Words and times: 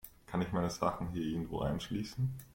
Kann 0.25 0.41
ich 0.41 0.51
meine 0.51 0.71
Sachen 0.71 1.09
hier 1.09 1.21
irgendwo 1.21 1.59
einschließen? 1.61 2.27